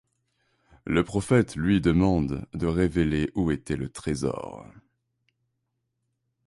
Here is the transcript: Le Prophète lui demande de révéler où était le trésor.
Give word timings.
Le 0.87 1.03
Prophète 1.03 1.55
lui 1.55 1.79
demande 1.79 2.47
de 2.55 2.65
révéler 2.65 3.29
où 3.35 3.51
était 3.51 3.75
le 3.75 3.87
trésor. 3.87 4.65